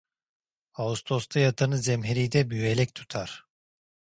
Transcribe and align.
Ağustosta 0.73 1.39
yatanı 1.39 1.77
zemheride 1.77 2.49
büğelek 2.49 2.95
tutar… 2.95 3.45